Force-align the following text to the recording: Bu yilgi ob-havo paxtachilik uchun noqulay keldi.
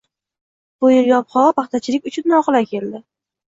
Bu 0.85 0.91
yilgi 0.93 1.13
ob-havo 1.17 1.53
paxtachilik 1.61 2.11
uchun 2.13 2.29
noqulay 2.35 2.71
keldi. 2.75 3.07